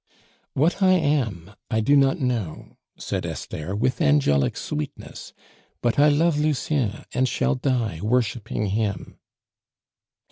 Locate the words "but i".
5.79-6.09